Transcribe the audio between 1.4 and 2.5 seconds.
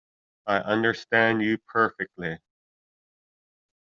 you perfectly.